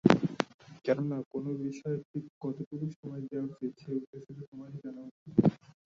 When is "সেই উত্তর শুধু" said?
3.81-4.41